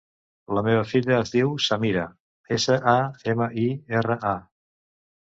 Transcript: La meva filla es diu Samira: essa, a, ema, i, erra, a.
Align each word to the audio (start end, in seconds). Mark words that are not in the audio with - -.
La 0.57 0.61
meva 0.67 0.85
filla 0.91 1.17
es 1.23 1.33
diu 1.33 1.51
Samira: 1.65 2.05
essa, 2.57 2.77
a, 2.93 2.95
ema, 3.35 3.49
i, 3.65 3.67
erra, 3.99 4.17
a. 4.31 4.33